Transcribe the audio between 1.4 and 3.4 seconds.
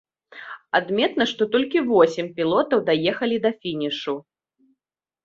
толькі восем пілотаў даехалі